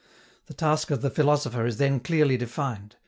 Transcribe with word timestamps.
The 0.47 0.55
task 0.55 0.89
of 0.89 1.03
the 1.03 1.11
philosopher 1.11 1.63
is 1.67 1.77
then 1.77 1.99
clearly 1.99 2.35
defined. 2.35 2.95